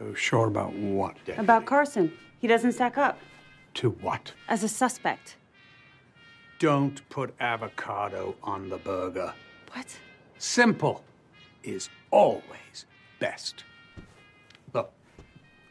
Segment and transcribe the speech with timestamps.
[0.00, 1.40] So sure about what, Deputy?
[1.40, 2.10] About Carson.
[2.40, 3.18] He doesn't stack up
[3.74, 4.32] To what?
[4.48, 5.36] as a suspect.
[6.58, 9.34] Don't put avocado on the burger.
[9.74, 9.98] What?
[10.38, 11.04] Simple
[11.62, 12.86] is always
[13.18, 13.64] best.
[14.72, 14.90] Look,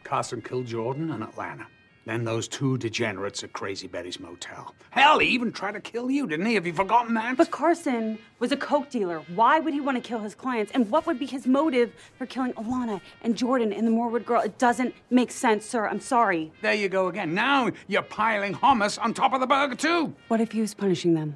[0.04, 1.66] Carson killed Jordan in Atlanta.
[2.10, 4.74] Then those two degenerates at Crazy Betty's motel.
[4.90, 6.56] Hell, he even tried to kill you, didn't he?
[6.56, 7.38] Have you forgotten that?
[7.38, 9.20] But Carson was a coke dealer.
[9.36, 10.72] Why would he want to kill his clients?
[10.74, 14.42] And what would be his motive for killing Alana and Jordan and the Morwood girl?
[14.42, 15.88] It doesn't make sense, sir.
[15.88, 16.52] I'm sorry.
[16.64, 17.36] there you go again.
[17.36, 20.16] Now you're piling hummus on top of the burger, too.
[20.30, 21.36] What if he was punishing them?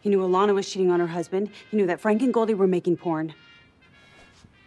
[0.00, 1.48] He knew Alana was cheating on her husband.
[1.70, 3.34] He knew that Frank and Goldie were making porn.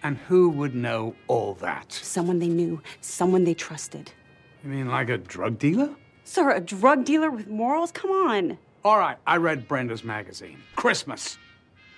[0.02, 1.92] And who would know all that?
[1.92, 4.14] Someone they knew, someone they trusted.
[4.64, 5.90] You mean like a drug dealer?
[6.24, 7.92] Sir, a drug dealer with morals?
[7.92, 8.58] Come on.
[8.86, 10.58] All right, I read Brenda's magazine.
[10.78, 11.38] Christmas.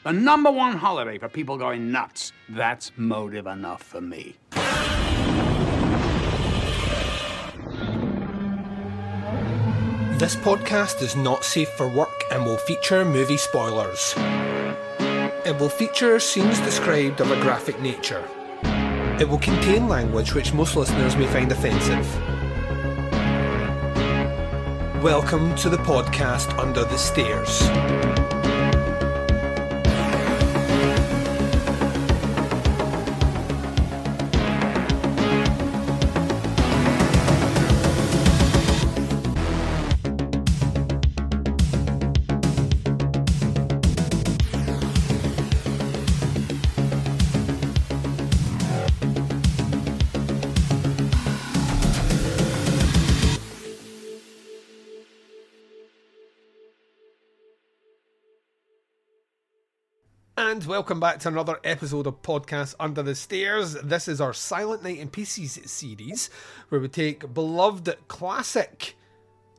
[0.04, 2.32] The number one holiday for people going nuts.
[2.50, 4.36] That's motive enough for me.
[10.18, 14.16] This podcast is not safe for work and will feature movie spoilers.
[15.46, 18.28] It will feature scenes described of a graphic nature.
[19.20, 22.35] It will contain language which most listeners may find offensive.
[25.06, 28.25] Welcome to the podcast Under the Stairs.
[60.66, 63.74] And welcome back to another episode of Podcast Under the Stairs.
[63.84, 66.32] This is our Silent Night in Pieces series,
[66.70, 68.96] where we take beloved classic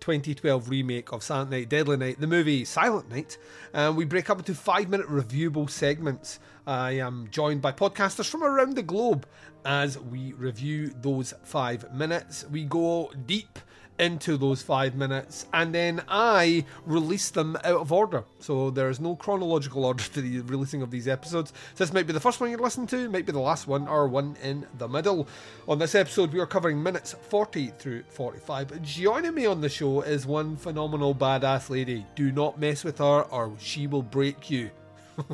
[0.00, 3.38] 2012 remake of Silent Night, Deadly Night, the movie Silent Night,
[3.72, 6.40] and we break up into five minute reviewable segments.
[6.66, 9.28] I am joined by podcasters from around the globe
[9.64, 12.44] as we review those five minutes.
[12.50, 13.60] We go deep
[13.98, 18.24] into those five minutes and then I release them out of order.
[18.40, 21.52] So there's no chronological order to the releasing of these episodes.
[21.74, 23.88] So this might be the first one you listen to, might be the last one,
[23.88, 25.26] or one in the middle.
[25.68, 28.82] On this episode, we are covering minutes 40 through 45.
[28.82, 32.04] Joining me on the show is one phenomenal badass lady.
[32.14, 34.70] Do not mess with her or she will break you.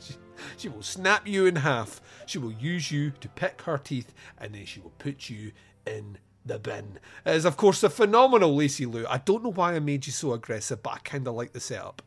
[0.00, 0.14] She-
[0.58, 2.00] She will snap you in half.
[2.26, 5.52] She will use you to pick her teeth, and then she will put you
[5.86, 6.98] in the bin.
[7.24, 9.06] It is, of course, the phenomenal Lacy Lou.
[9.06, 11.60] I don't know why I made you so aggressive, but I kind of like the
[11.60, 12.02] setup.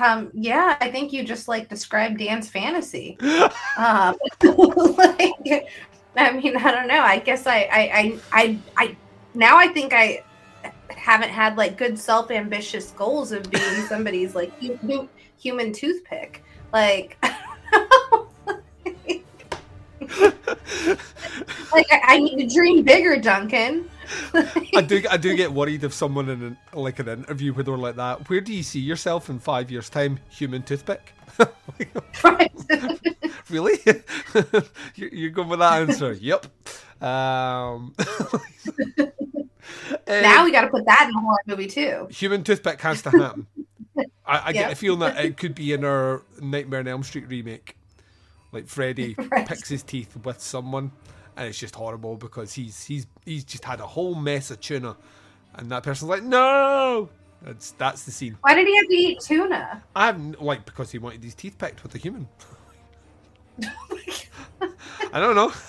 [0.00, 3.18] Um, yeah, I think you just like described Dan's fantasy.
[3.76, 5.68] um, like,
[6.16, 7.00] I mean, I don't know.
[7.00, 8.96] I guess I, I, I, I, I,
[9.34, 10.22] now I think I
[10.88, 15.08] haven't had like good self-ambitious goals of being somebody's like hu- hu-
[15.38, 16.42] human toothpick.
[16.72, 17.18] Like,
[21.74, 23.88] like I, I need to dream bigger, Duncan.
[24.74, 27.76] I do, I do get worried if someone in an, like an interview with they're
[27.76, 28.28] like that.
[28.28, 30.20] Where do you see yourself in five years' time?
[30.30, 31.14] Human toothpick.
[33.50, 33.78] really?
[34.94, 36.12] you're, you're going with that answer?
[36.12, 36.46] yep.
[37.02, 37.94] Um,
[40.08, 42.06] now we got to put that in a horror movie too.
[42.10, 43.46] Human toothpick has to happen.
[44.26, 47.28] I, I get a feeling that it could be in our Nightmare on Elm Street
[47.28, 47.76] remake.
[48.52, 49.48] Like Freddy Right.
[49.48, 50.92] picks his teeth with someone,
[51.36, 54.96] and it's just horrible because he's he's he's just had a whole mess of tuna,
[55.54, 57.08] and that person's like, no.
[57.42, 58.38] That's that's the scene.
[58.40, 59.82] Why did he have to eat tuna?
[59.94, 62.26] I haven't like because he wanted his teeth picked with a human.
[65.12, 65.52] I don't know.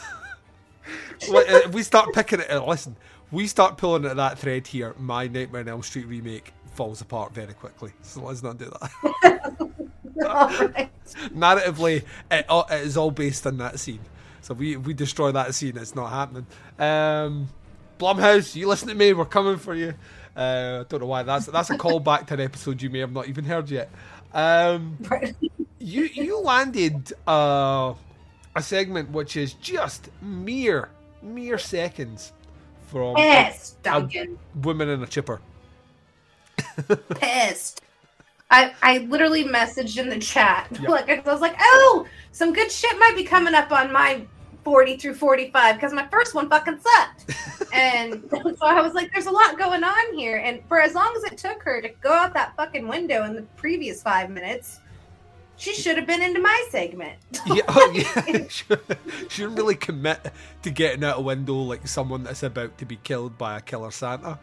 [1.27, 2.51] If we start picking it.
[2.51, 2.95] Listen,
[3.31, 4.93] we start pulling at that thread here.
[4.99, 7.91] My Nightmare on Elm Street remake falls apart very quickly.
[8.01, 9.71] So let's not do that.
[10.15, 10.89] Right.
[11.35, 13.99] Narratively, it, it is all based on that scene.
[14.45, 16.45] So we we destroy that scene, it's not happening.
[16.77, 17.49] Um,
[17.97, 19.11] Blumhouse, you listen to me.
[19.11, 19.95] We're coming for you.
[20.37, 23.11] Uh, I don't know why that's that's a callback to an episode you may have
[23.11, 23.89] not even heard yet.
[24.35, 24.99] Um,
[25.79, 27.95] you you landed uh,
[28.55, 30.89] a segment which is just mere
[31.23, 32.31] mere seconds
[32.85, 33.51] from a
[33.81, 34.37] Duncan.
[34.61, 35.41] women in a chipper.
[37.15, 37.81] Pissed.
[38.51, 40.67] I, I literally messaged in the chat.
[40.79, 40.89] Yeah.
[40.89, 44.21] Like I was like, oh, some good shit might be coming up on my
[44.65, 47.71] 40 through 45 because my first one fucking sucked.
[47.73, 50.37] and so I was like, there's a lot going on here.
[50.37, 53.33] And for as long as it took her to go out that fucking window in
[53.35, 54.81] the previous five minutes,
[55.57, 57.17] She should have been into my segment.
[57.45, 58.43] yeah, oh, yeah.
[59.29, 60.19] she really commit
[60.63, 63.91] to getting out a window like someone that's about to be killed by a killer
[63.91, 64.37] Santa.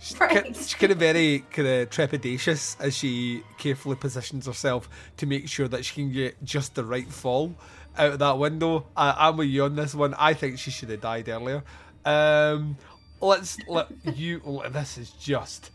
[0.00, 0.44] She's, Right.
[0.44, 4.88] ki- she's kind of very kind of trepidatious as she carefully positions herself
[5.18, 7.54] to make sure that she can get just the right fall
[7.98, 8.86] out of that window.
[8.96, 10.14] I, I'm with you on this one.
[10.14, 11.62] I think she should have died earlier.
[12.04, 12.76] Um,
[13.20, 14.62] let's let you.
[14.70, 15.70] This is just.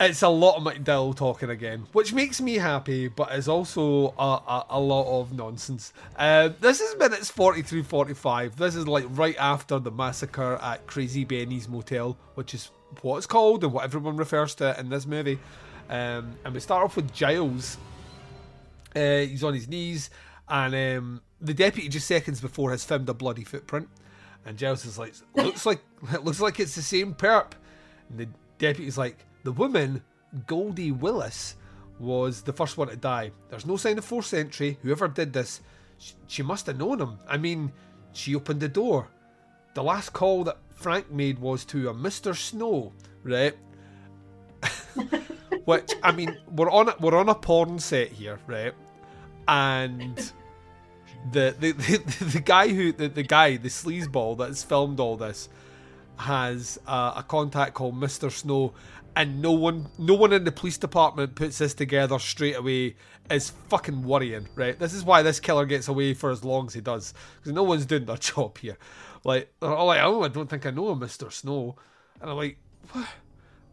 [0.00, 4.40] It's a lot of McDowell talking again, which makes me happy, but is also a,
[4.48, 5.92] a, a lot of nonsense.
[6.16, 8.56] Uh, this is minutes 43 45.
[8.56, 12.70] This is like right after the massacre at Crazy Benny's Motel, which is
[13.02, 15.38] what it's called and what everyone refers to in this movie.
[15.88, 17.76] Um, and we start off with Giles.
[18.96, 20.10] Uh, he's on his knees,
[20.52, 23.88] and um, the deputy just seconds before has found a bloody footprint.
[24.44, 25.80] And Giles is like, looks like
[26.12, 27.52] it looks like it's the same perp.
[28.10, 28.28] And the
[28.58, 30.02] deputy's like, the woman,
[30.46, 31.56] Goldie Willis,
[31.98, 33.32] was the first one to die.
[33.48, 34.78] There's no sign of forced entry.
[34.82, 35.62] Whoever did this,
[35.96, 37.18] she, she must have known him.
[37.26, 37.72] I mean,
[38.12, 39.08] she opened the door.
[39.72, 42.36] The last call that Frank made was to a Mr.
[42.36, 43.56] Snow, right?
[45.64, 48.74] Which I mean, we're on a, we're on a porn set here, right?
[49.48, 50.32] And
[51.30, 55.48] the the, the, the guy who the, the guy the sleazeball that's filmed all this
[56.16, 58.30] has uh, a contact called Mr.
[58.30, 58.74] Snow,
[59.16, 62.96] and no one no one in the police department puts this together straight away.
[63.30, 64.78] Is fucking worrying, right?
[64.78, 67.62] This is why this killer gets away for as long as he does, because no
[67.62, 68.76] one's doing their job here.
[69.24, 71.32] Like, they're all like, oh, I don't think I know a Mr.
[71.32, 71.76] Snow,
[72.20, 72.58] and I'm like,
[72.90, 73.06] what?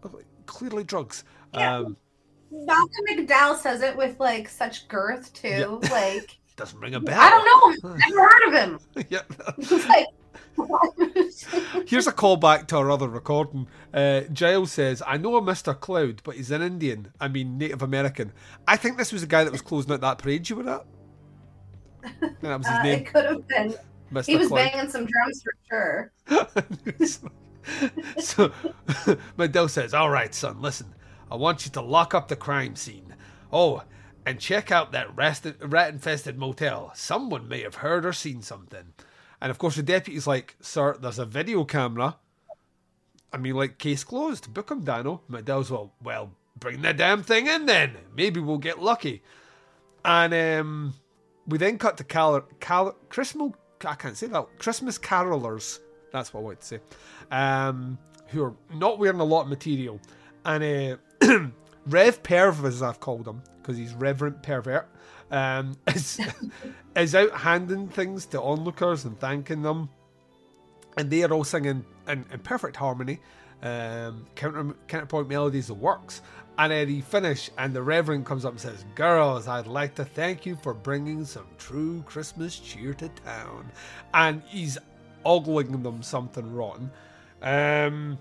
[0.04, 1.24] I'm like, clearly drugs.
[1.54, 1.78] Yeah.
[1.78, 1.98] Um,
[2.52, 5.82] Malcolm McDowell says it with like such girth too.
[5.92, 7.20] Like doesn't ring a bell.
[7.20, 8.00] I don't know him.
[8.10, 8.80] Never heard of him.
[9.10, 9.22] yeah.
[9.90, 10.08] Like
[11.88, 13.66] Here's a callback to our other recording.
[13.94, 15.80] Uh, Giles says, I know a Mr.
[15.80, 17.14] Cloud, but he's an Indian.
[17.18, 18.34] I mean, Native American.
[18.68, 20.86] I think this was the guy that was closing out that parade you were at.
[22.20, 23.74] Think that was his uh, name, it could have been.
[24.12, 24.26] Mr.
[24.26, 24.72] He was Cloud.
[24.72, 26.12] banging some drums for sure.
[28.20, 28.52] so
[29.38, 30.94] Mandel says, All right, son, listen.
[31.32, 33.16] I want you to lock up the crime scene.
[33.54, 33.82] Oh,
[34.26, 36.92] and check out that rat infested motel.
[36.96, 38.94] Someone may have heard or seen something.
[39.42, 42.18] And of course, the deputy's like, Sir, there's a video camera.
[43.32, 44.54] I mean, like, case closed.
[44.54, 45.22] Book him, Danno.
[45.30, 47.96] Mandela's well, well, bring the damn thing in then.
[48.16, 49.22] Maybe we'll get lucky.
[50.04, 50.94] And um,
[51.48, 53.52] we then cut to Cal- Cal- Christmas.
[53.86, 54.48] I can't say that.
[54.58, 55.80] Christmas carolers.
[56.12, 56.80] That's what I wanted to say.
[57.32, 60.00] Um, who are not wearing a lot of material.
[60.46, 61.28] And uh,
[61.90, 64.86] Rev Perv, as I've called him, because he's Reverend Pervert,
[65.32, 66.20] um, is,
[66.96, 69.90] is out handing things to onlookers and thanking them.
[70.98, 73.20] And they are all singing in, in perfect harmony,
[73.62, 76.22] um, counter, counterpoint melodies that works.
[76.58, 80.04] And then he finish, and the Reverend comes up and says, "Girls, I'd like to
[80.04, 83.72] thank you for bringing some true Christmas cheer to town."
[84.14, 84.78] And he's
[85.24, 86.92] ogling them something rotten.
[87.42, 88.18] Um,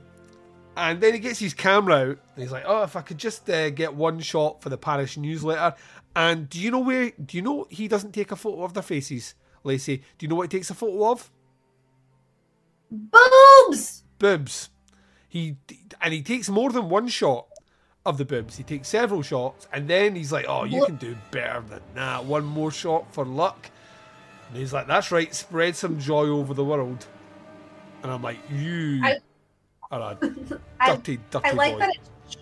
[0.78, 3.50] and then he gets his camera out, and he's like, "Oh, if I could just
[3.50, 5.74] uh, get one shot for the parish newsletter."
[6.14, 7.10] And do you know where?
[7.10, 9.34] Do you know he doesn't take a photo of their faces,
[9.64, 9.98] Lacy?
[10.16, 11.30] Do you know what he takes a photo of?
[12.90, 14.04] Boobs.
[14.20, 14.70] boobs.
[15.28, 15.56] He
[16.00, 17.48] and he takes more than one shot
[18.06, 18.56] of the boobs.
[18.56, 22.24] He takes several shots, and then he's like, "Oh, you can do better than that.
[22.24, 23.68] One more shot for luck."
[24.48, 25.34] And he's like, "That's right.
[25.34, 27.04] Spread some joy over the world."
[28.04, 29.18] And I'm like, "You I-
[29.90, 30.18] are a
[30.80, 31.96] I- dirty, dirty I like boy." that.
[32.26, 32.38] It's,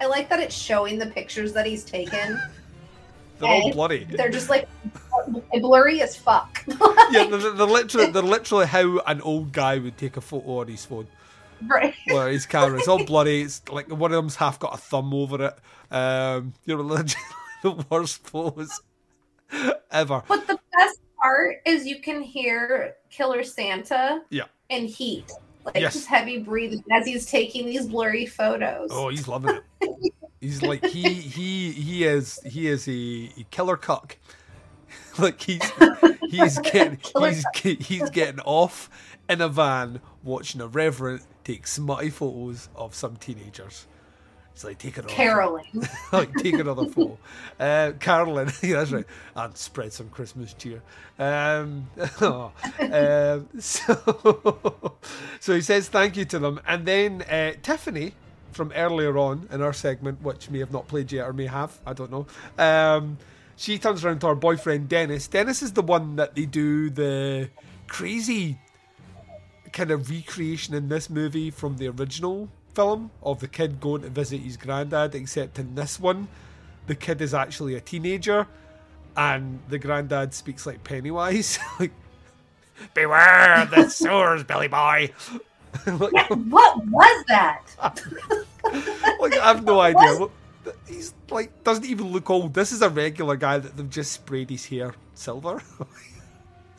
[0.00, 2.40] I like that it's showing the pictures that he's taken.
[3.38, 4.04] They're all bloody.
[4.04, 4.68] They're just like
[5.60, 6.62] blurry as fuck.
[7.10, 10.68] yeah, they're, they're literally they're literally how an old guy would take a photo on
[10.68, 11.08] his phone.
[11.66, 11.94] right.
[12.06, 13.42] where his camera is all bloody.
[13.42, 15.58] It's like one of them's half got a thumb over it.
[15.92, 17.16] Um, you know, legit-
[17.64, 18.80] the worst pose
[19.90, 20.22] ever.
[20.28, 24.44] But the best part is you can hear Killer Santa Yeah.
[24.68, 25.30] in heat.
[25.64, 25.92] Like Yes.
[25.94, 28.88] just heavy breathing as he's taking these blurry photos.
[28.92, 30.12] Oh, he's loving it.
[30.40, 34.16] He's like he he he is he is a, a killer cuck.
[35.18, 35.62] like he's
[36.30, 38.90] he's getting he's he's getting off
[39.28, 43.86] in a van watching a reverend take smutty photos of some teenagers.
[44.54, 45.88] He's like, take another Caroling.
[46.12, 47.18] like take another photo.
[47.58, 49.06] Uh, Carolyn, yeah, that's right,
[49.36, 50.82] and spread some Christmas cheer.
[51.18, 51.88] Um,
[52.20, 54.96] oh, um, so,
[55.40, 58.14] so he says thank you to them, and then uh, Tiffany
[58.52, 61.78] from earlier on in our segment, which may have not played yet or may have,
[61.86, 62.26] I don't know.
[62.58, 63.18] Um,
[63.56, 65.26] she turns around to her boyfriend Dennis.
[65.26, 67.48] Dennis is the one that they do the
[67.86, 68.58] crazy
[69.72, 74.08] kind of recreation in this movie from the original film of the kid going to
[74.08, 76.28] visit his granddad, except in this one,
[76.86, 78.46] the kid is actually a teenager,
[79.16, 81.92] and the granddad speaks like Pennywise, like
[82.94, 85.10] "Beware the sewers, Billy Boy."
[85.86, 87.64] like, what was that?
[89.20, 90.18] like I have no idea.
[90.18, 90.30] What?
[90.86, 92.54] He's like doesn't even look old.
[92.54, 95.62] This is a regular guy that they've just sprayed his hair silver.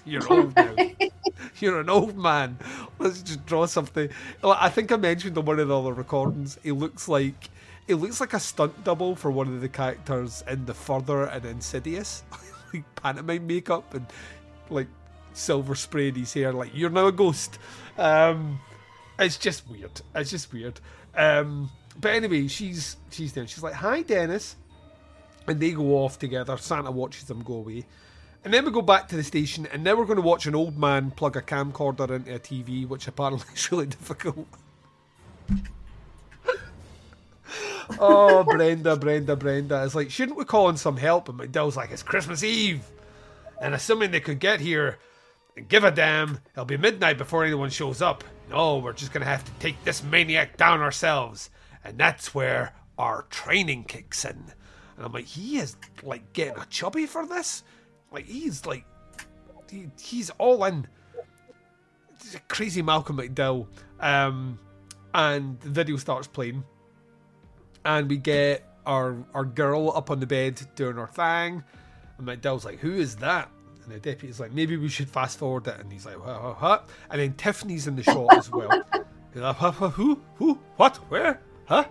[0.05, 0.75] You're old now.
[1.59, 2.57] You're an old man.
[2.99, 4.09] Let's just draw something.
[4.43, 6.57] I think I mentioned on one of the other recordings.
[6.63, 7.49] He looks like
[7.87, 11.45] he looks like a stunt double for one of the characters in The Further and
[11.45, 12.23] Insidious,
[12.73, 14.05] like pantomime makeup and
[14.69, 14.87] like
[15.33, 16.53] silver spray in his hair.
[16.53, 17.59] Like you're now a ghost.
[17.97, 18.59] Um,
[19.19, 20.01] it's just weird.
[20.15, 20.79] It's just weird.
[21.15, 21.69] Um,
[21.99, 23.47] but anyway, she's she's there.
[23.47, 24.55] She's like, "Hi, Dennis,"
[25.47, 26.57] and they go off together.
[26.57, 27.85] Santa watches them go away.
[28.43, 30.55] And then we go back to the station, and now we're going to watch an
[30.55, 34.47] old man plug a camcorder into a TV, which apparently is really difficult.
[37.99, 39.83] oh, Brenda, Brenda, Brenda.
[39.85, 41.29] It's like, shouldn't we call in some help?
[41.29, 42.83] And McDowell's like, it's Christmas Eve.
[43.61, 44.99] And assuming they could get here
[45.55, 48.25] and give a damn, it'll be midnight before anyone shows up.
[48.49, 51.49] No, we're just going to have to take this maniac down ourselves.
[51.85, 54.51] And that's where our training kicks in.
[54.97, 57.63] And I'm like, he is like getting a chubby for this?
[58.13, 58.85] Like he's like
[59.69, 60.87] he, he's all in.
[62.47, 63.67] Crazy Malcolm McDowell.
[63.99, 64.59] Um,
[65.13, 66.63] and the video starts playing,
[67.83, 71.63] and we get our our girl up on the bed doing her thing,
[72.17, 73.49] and McDowell's like, "Who is that?"
[73.83, 76.41] And the deputy's like, "Maybe we should fast forward it." And he's like, "What?
[76.41, 76.61] What?
[76.61, 76.89] what?
[77.09, 78.69] And then Tiffany's in the shot as well.
[79.35, 80.21] like, Who?
[80.35, 80.59] Who?
[80.77, 80.97] What?
[81.09, 81.41] Where?
[81.65, 81.85] Huh?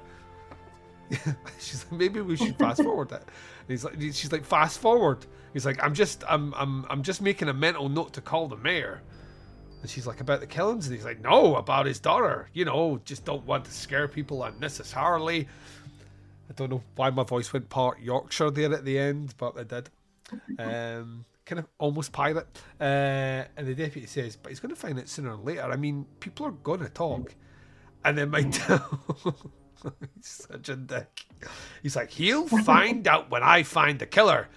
[1.59, 3.23] she's like, maybe we should fast forward it.
[3.63, 5.27] And he's like, she's like, fast forward.
[5.53, 8.57] He's like, I'm just, I'm, I'm, I'm just making a mental note to call the
[8.57, 9.03] mayor.
[9.81, 10.87] And she's like, about the killings?
[10.87, 12.49] And he's like, no, about his daughter.
[12.53, 15.49] You know, just don't want to scare people unnecessarily.
[16.49, 19.65] I don't know why my voice went part Yorkshire there at the end, but I
[19.65, 19.91] did.
[20.59, 22.47] Um, kind of almost pirate.
[22.81, 25.63] Uh, and the deputy says, but he's going to find it sooner or later.
[25.63, 27.35] I mean, people are going to talk.
[28.05, 28.41] And then my
[30.21, 31.27] such a dick.
[31.83, 34.49] He's like, he'll find out when I find the killer.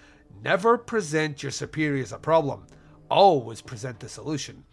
[0.42, 2.66] Never present your superiors a problem.
[3.10, 4.64] Always present the solution.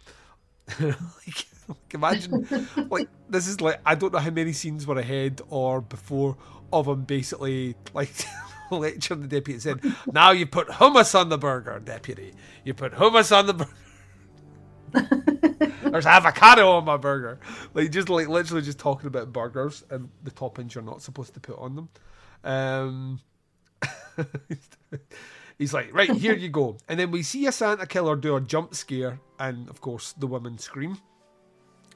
[0.80, 1.46] like,
[1.92, 6.36] imagine, like this is like I don't know how many scenes were ahead or before
[6.72, 8.10] of him basically like
[8.70, 9.80] lecturing the deputy said,
[10.12, 12.32] "Now you put hummus on the burger, deputy.
[12.64, 13.70] You put hummus on the burger."
[15.94, 17.38] There's avocado on my burger.
[17.72, 21.40] Like just like literally just talking about burgers and the toppings you're not supposed to
[21.40, 21.88] put on them.
[22.42, 23.20] Um,
[25.56, 28.40] he's like, right here you go, and then we see a Santa killer do a
[28.40, 30.98] jump scare, and of course the women scream.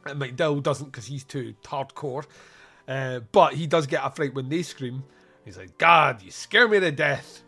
[0.06, 2.24] And McDowell doesn't because he's too hardcore,
[2.86, 5.02] uh, but he does get a fright when they scream.
[5.44, 7.42] He's like, God, you scare me to death.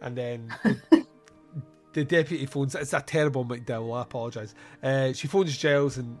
[0.00, 0.54] And then
[1.92, 2.74] the deputy phones.
[2.74, 3.98] It's a terrible McDowell.
[3.98, 4.54] I apologise.
[4.82, 6.18] Uh, she phones Giles, and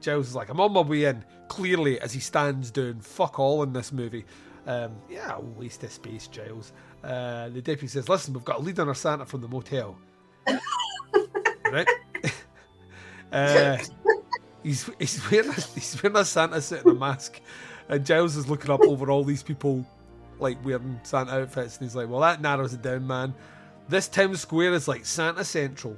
[0.00, 3.62] Giles is like, "I'm on my way in." Clearly, as he stands doing fuck all
[3.62, 4.24] in this movie.
[4.66, 6.72] Um, yeah, waste of space, Giles.
[7.02, 9.96] Uh, the deputy says, "Listen, we've got a lead on our Santa from the motel."
[11.70, 11.88] right?
[13.32, 13.78] uh,
[14.62, 17.40] he's he's wearing a, he's wearing a Santa suit and a mask,
[17.88, 19.86] and Giles is looking up over all these people
[20.40, 23.34] like wearing Santa outfits, and he's like, "Well, that narrows it down, man."
[23.88, 25.96] This town square is like Santa Central,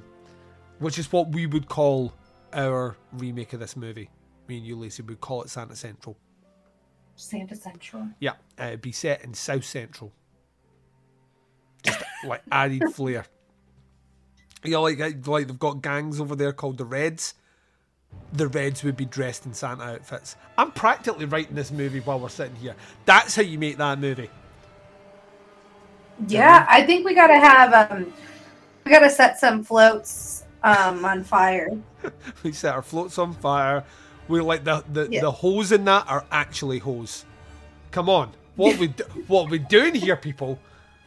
[0.79, 2.13] which is what we would call
[2.53, 4.09] our remake of this movie.
[4.47, 6.17] Me and you, Lacy, would call it Santa Central.
[7.15, 8.07] Santa Central.
[8.19, 10.11] Yeah, uh, it'd be set in South Central.
[11.83, 13.25] Just like added flair.
[14.63, 17.35] You know, like like they've got gangs over there called the Reds.
[18.33, 20.35] The Reds would be dressed in Santa outfits.
[20.57, 22.75] I'm practically writing this movie while we're sitting here.
[23.05, 24.29] That's how you make that movie.
[26.27, 28.13] Yeah, I think we gotta have um,
[28.83, 31.69] we gotta set some floats um on fire.
[32.43, 33.83] we set our floats on fire.
[34.27, 35.21] We like the the, yeah.
[35.21, 37.25] the hose in that are actually hose.
[37.91, 40.59] Come on, what we do, what we doing here, people?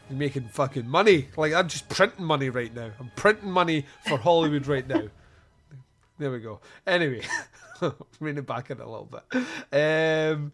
[0.09, 1.27] We're making fucking money.
[1.35, 2.91] Like I'm just printing money right now.
[2.99, 5.03] I'm printing money for Hollywood right now.
[6.17, 6.59] There we go.
[6.85, 7.23] Anyway,
[8.19, 9.43] reining back in a little bit.
[9.73, 10.51] Um,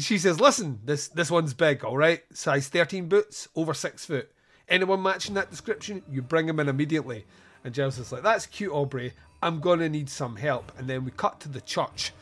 [0.00, 2.22] she says, "Listen, this this one's big, all right.
[2.32, 4.30] Size 13 boots, over six foot.
[4.68, 7.24] Anyone matching that description, you bring him in immediately."
[7.64, 9.12] And Giles is like, "That's cute, Aubrey.
[9.42, 12.12] I'm gonna need some help." And then we cut to the church,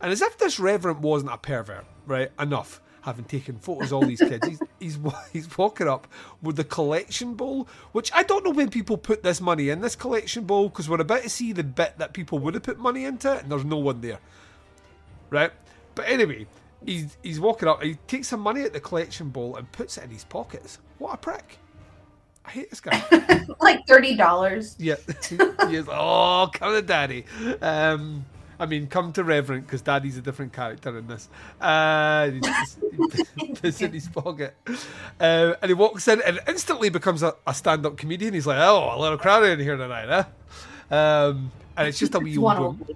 [0.00, 2.30] and as if this reverend wasn't a pervert, right?
[2.38, 2.80] Enough.
[3.02, 4.98] Having taken photos of all these kids, he's, he's
[5.32, 6.06] he's walking up
[6.40, 9.96] with the collection bowl, which I don't know when people put this money in this
[9.96, 13.04] collection bowl because we're about to see the bit that people would have put money
[13.04, 14.20] into, and there's no one there,
[15.30, 15.50] right?
[15.96, 16.46] But anyway,
[16.86, 17.82] he's he's walking up.
[17.82, 20.78] He takes some money at the collection bowl and puts it in his pockets.
[20.98, 21.58] What a prick!
[22.44, 23.02] I hate this guy.
[23.60, 24.76] like thirty dollars.
[24.78, 24.96] yeah,
[25.68, 27.24] he's like, oh, come to daddy.
[27.60, 28.24] Um,
[28.58, 31.28] I mean, come to Reverend because Daddy's a different character in this.
[31.60, 32.78] Uh, he just-
[33.36, 34.54] he puts it in his pocket,
[35.20, 38.34] uh, and he walks in and instantly becomes a, a stand-up comedian.
[38.34, 40.24] He's like, "Oh, a little crowd in here tonight, huh?"
[40.94, 42.86] Um, and it's just a wee old woman.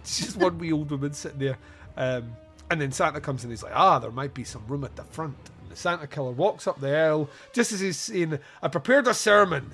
[0.00, 1.58] It's just one wee old woman sitting there.
[1.96, 2.36] Um,
[2.70, 3.50] and then Santa comes in.
[3.50, 6.32] He's like, "Ah, there might be some room at the front." And the Santa killer
[6.32, 9.72] walks up the aisle just as he's saying, "I prepared a sermon."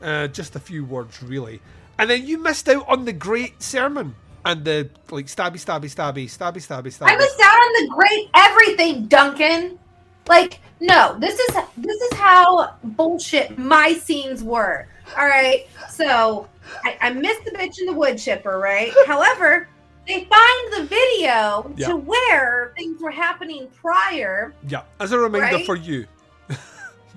[0.00, 1.60] Uh, just a few words, really.
[1.98, 4.14] And then you missed out on the great sermon
[4.44, 7.08] and the like stabby, stabby, stabby, stabby, stabby, stabby.
[7.08, 9.78] I missed out on the great everything, Duncan.
[10.28, 14.86] Like, no, this is this is how bullshit my scenes were.
[15.16, 16.48] All right, so
[16.84, 18.92] I, I missed the bitch in the wood chipper, right?
[19.06, 19.68] However,
[20.08, 21.88] they find the video Yeah.
[21.88, 25.66] to where things were happening prior Yeah, as a reminder Right?
[25.66, 26.06] for you,
[26.48, 26.56] you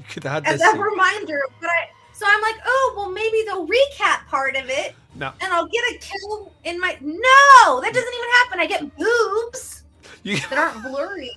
[0.09, 0.67] could have had as this.
[0.67, 0.81] a scene.
[0.81, 1.41] reminder.
[1.59, 5.51] But I, so I'm like, oh well, maybe they'll recap part of it, No, and
[5.53, 6.97] I'll get a kill in my.
[7.01, 8.59] No, that doesn't even happen.
[8.59, 9.83] I get boobs.
[10.23, 11.31] you, that aren't blurry.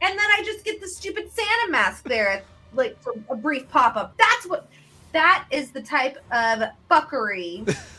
[0.00, 2.42] And then I just get the stupid Santa mask there,
[2.72, 4.14] like for a brief pop up.
[4.18, 4.68] That's what.
[5.12, 7.64] That is the type of fuckery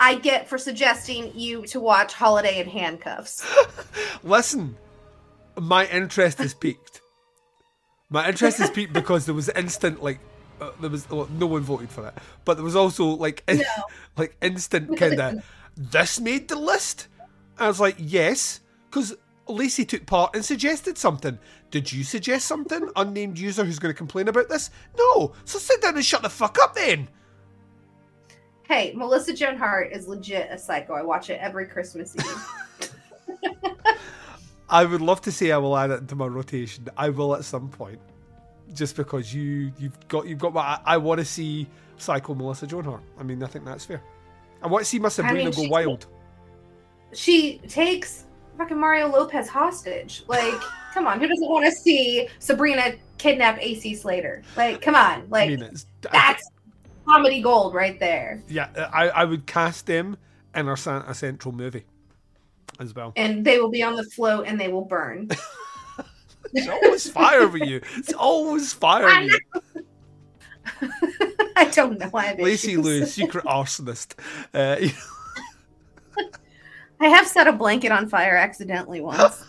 [0.00, 3.44] I get for suggesting you to watch Holiday in Handcuffs.
[4.22, 4.76] listen.
[5.56, 7.00] My interest is peaked.
[8.10, 10.18] My interest is peaked because there was instant like.
[10.60, 13.64] Uh, there was well, no one voted for it, but there was also like in-
[14.16, 15.44] like instant kind of
[15.76, 17.08] this made the list.
[17.58, 18.60] I was like, yes,
[18.90, 19.14] because
[19.48, 21.38] Lacy took part and suggested something.
[21.70, 22.90] Did you suggest something?
[22.96, 24.70] Unnamed user who's going to complain about this?
[24.96, 25.32] No.
[25.44, 27.08] So sit down and shut the fuck up then.
[28.66, 30.94] Hey, Melissa Joan Hart is legit a psycho.
[30.94, 32.90] I watch it every Christmas Eve.
[34.70, 36.88] I would love to say I will add it into my rotation.
[36.96, 38.00] I will at some point,
[38.72, 41.68] just because you you've got you've got what I, I want to see.
[41.96, 43.02] Psycho Melissa Joan Hart.
[43.20, 44.02] I mean, I think that's fair.
[44.62, 46.06] I want to see my Sabrina go she's- wild.
[47.12, 48.24] she takes
[48.58, 50.24] fucking Mario Lopez hostage.
[50.26, 50.60] Like,
[50.92, 54.42] come on, who doesn't want to see Sabrina kidnap AC Slater?
[54.56, 56.50] Like, come on, I like mean, that's
[57.06, 58.42] comedy gold right there.
[58.48, 58.68] yeah.
[58.92, 60.16] I I would cast them
[60.54, 61.84] in our Santa Central movie
[62.80, 63.12] as well.
[63.16, 65.28] And they will be on the float and they will burn.
[66.56, 67.80] It's always fire with you.
[67.96, 69.40] It's always fire I with
[69.74, 70.90] you.
[71.56, 72.06] I don't know.
[72.10, 72.36] why.
[72.38, 72.76] Lacy.
[72.76, 74.14] Lou, secret arsonist.
[74.52, 74.90] Uh, you
[77.00, 79.44] I have set a blanket on fire accidentally once.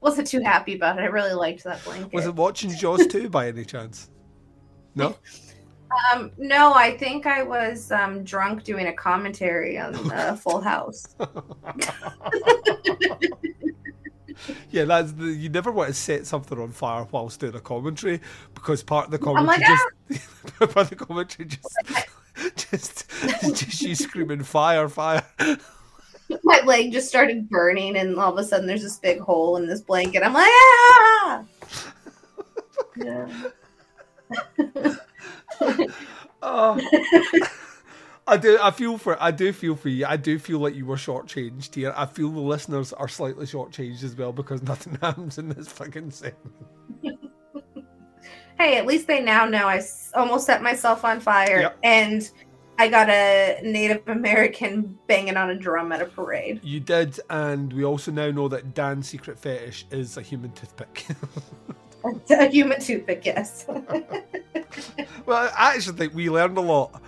[0.00, 1.02] Wasn't too happy about it.
[1.02, 2.12] I really liked that blanket.
[2.12, 4.10] was it watching Jaws 2 by any chance?
[5.00, 5.16] No?
[6.12, 11.16] Um, no, I think I was um, drunk doing a commentary on uh, Full House.
[14.70, 18.20] Yeah, that's the, you never want to set something on fire whilst doing a commentary
[18.54, 19.68] because part of the commentary like,
[20.08, 21.78] just part of the commentary just
[22.56, 23.10] just
[23.54, 25.24] just you screaming fire, fire.
[26.44, 29.66] My leg just started burning, and all of a sudden, there's this big hole in
[29.66, 30.22] this blanket.
[30.22, 31.44] I'm like, ah!
[32.96, 33.28] Yeah.
[36.52, 37.46] Oh.
[38.26, 38.58] I do.
[38.60, 39.20] I feel for.
[39.20, 40.06] I do feel for you.
[40.06, 41.92] I do feel like you were shortchanged here.
[41.96, 46.10] I feel the listeners are slightly shortchanged as well because nothing happens in this fucking
[46.12, 46.54] segment.
[48.58, 49.82] Hey, at least they now know I
[50.14, 51.78] almost set myself on fire, Yep.
[51.82, 52.30] and
[52.78, 56.60] I got a Native American banging on a drum at a parade.
[56.62, 61.06] You did, and we also now know that Dan's secret fetish is a human toothpick.
[62.30, 63.66] a human toothpick, yes.
[65.26, 67.02] well, I actually think we learned a lot.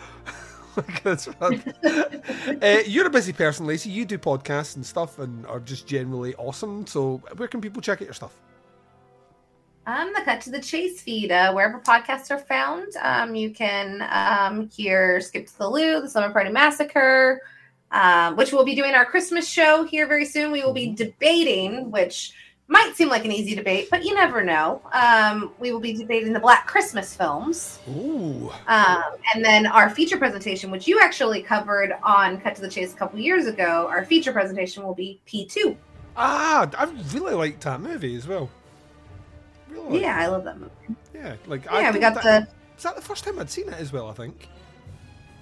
[0.76, 1.62] Like, that's fun.
[1.84, 3.90] uh, you're a busy person, Lacy.
[3.90, 6.86] You do podcasts and stuff, and are just generally awesome.
[6.86, 8.34] So, where can people check out your stuff?
[9.84, 12.86] Um, the Cut to the Chase feed, uh, wherever podcasts are found.
[13.02, 17.40] Um, you can um, hear Skip to the Loo, the Summer Party Massacre,
[17.90, 20.52] um, which we'll be doing our Christmas show here very soon.
[20.52, 22.32] We will be debating, which
[22.72, 24.82] might seem like an easy debate, but you never know.
[24.92, 27.78] Um, we will be debating the Black Christmas films.
[27.88, 29.02] Ooh, Um,
[29.34, 32.96] and then our feature presentation, which you actually covered on Cut to the Chase a
[32.96, 35.76] couple years ago, our feature presentation will be P2.
[36.16, 38.50] ah, I really liked that movie as well.
[39.68, 40.72] Really Yeah, I love that movie.
[41.14, 41.36] yeah.
[41.46, 42.48] Like, I Yeah, we got thi- the.
[42.76, 44.08] Is that the first time I'd seen it as well?
[44.08, 44.48] I think.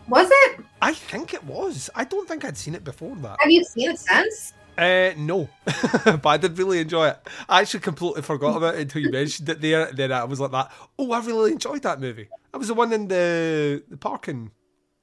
[0.09, 0.61] Was it?
[0.83, 1.89] I think it was.
[1.95, 3.37] I don't think I'd seen it before that.
[3.41, 4.53] Have you seen it since?
[4.81, 5.47] Uh, no,
[6.05, 7.19] but I did really enjoy it.
[7.51, 9.93] I actually completely forgot about it until you mentioned it there.
[9.93, 10.73] Then I was like that.
[10.99, 12.29] Oh, I really enjoyed that movie.
[12.51, 14.53] That was the one in the the parking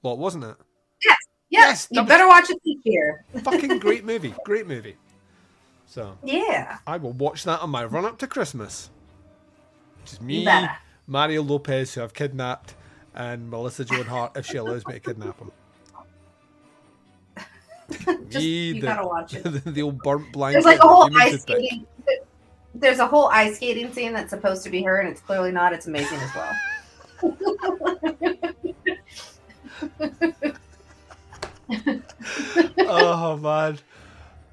[0.01, 0.55] lot, wasn't it?
[1.05, 1.17] Yes.
[1.49, 3.23] Yes, you better watch it this year.
[3.43, 4.33] Fucking great movie.
[4.43, 4.97] Great movie.
[5.85, 6.79] So Yeah.
[6.87, 8.89] I will watch that on my run up to Christmas.
[10.05, 10.47] Just me.
[11.05, 12.73] Mario Lopez, who I've kidnapped,
[13.13, 15.51] and Melissa Joan Hart if she allows me to kidnap him.
[17.89, 19.43] Just, Me, you the, gotta watch it.
[19.65, 20.55] the old burnt blanket.
[20.55, 21.57] There's like a whole ice toothpick.
[21.57, 21.85] skating.
[22.75, 25.73] There's a whole ice skating scene that's supposed to be her, and it's clearly not.
[25.73, 26.53] It's amazing as well.
[32.79, 33.77] Oh man.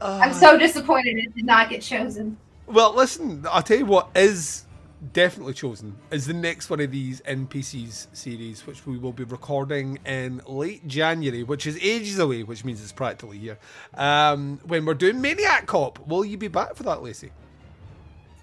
[0.00, 2.36] I'm so disappointed it did not get chosen.
[2.66, 4.64] Well, listen, I'll tell you what is
[5.12, 9.98] definitely chosen is the next one of these NPCs series, which we will be recording
[10.06, 13.58] in late January, which is ages away, which means it's practically here.
[13.94, 17.30] Um, when we're doing Maniac Cop, will you be back for that, Lacy?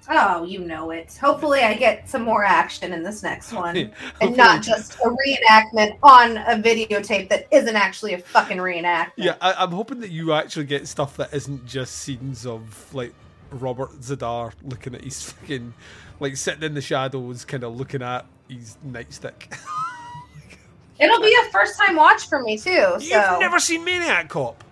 [0.09, 1.15] Oh, you know it.
[1.21, 5.97] Hopefully, I get some more action in this next one, and not just a reenactment
[6.03, 9.11] on a videotape that isn't actually a fucking reenactment.
[9.15, 13.13] Yeah, I, I'm hoping that you actually get stuff that isn't just scenes of like
[13.51, 15.73] Robert Z'Dar looking at his fucking
[16.19, 19.57] like sitting in the shadows, kind of looking at his nightstick.
[20.99, 22.71] It'll be a first time watch for me too.
[22.71, 24.63] So You've never seen Maniac Cop.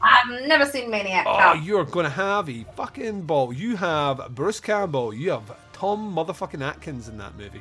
[0.00, 1.34] I've never seen Maniac Cop.
[1.34, 1.66] Oh, Cop.
[1.66, 3.52] you're gonna have a fucking ball.
[3.52, 5.12] You have Bruce Campbell.
[5.12, 7.60] You have Tom motherfucking Atkins in that movie.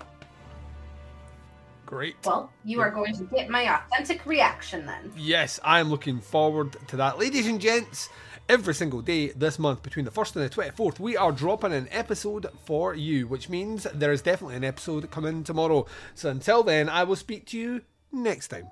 [1.85, 2.15] Great.
[2.25, 5.11] Well, you are going to get my authentic reaction then.
[5.15, 7.19] Yes, I am looking forward to that.
[7.19, 8.09] Ladies and gents,
[8.47, 11.87] every single day this month between the 1st and the 24th, we are dropping an
[11.91, 15.85] episode for you, which means there is definitely an episode coming tomorrow.
[16.13, 17.81] So until then, I will speak to you
[18.11, 18.67] next time.